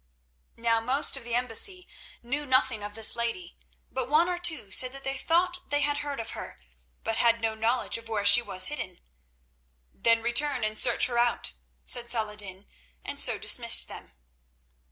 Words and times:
Now 0.57 0.79
most 0.79 1.15
of 1.15 1.23
the 1.23 1.35
embassy 1.35 1.87
knew 2.23 2.43
nothing 2.43 2.81
of 2.81 2.95
this 2.95 3.15
lady, 3.15 3.55
but 3.91 4.09
one 4.09 4.27
or 4.27 4.39
two 4.39 4.71
said 4.71 4.93
they 4.93 5.15
thought 5.15 5.53
that 5.61 5.69
they 5.69 5.81
had 5.81 5.97
heard 5.97 6.19
of 6.19 6.31
her, 6.31 6.57
but 7.03 7.17
had 7.17 7.39
no 7.39 7.53
knowledge 7.53 7.99
of 7.99 8.09
where 8.09 8.25
she 8.25 8.41
was 8.41 8.65
hidden. 8.65 8.97
"Then 9.93 10.23
return 10.23 10.63
and 10.63 10.75
search 10.75 11.05
her 11.05 11.19
out," 11.19 11.51
said 11.85 12.09
Saladin, 12.09 12.65
and 13.05 13.19
so 13.19 13.37
dismissed 13.37 13.87
them. 13.87 14.13